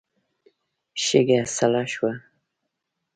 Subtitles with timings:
[1.03, 2.11] شګه سړه شوه.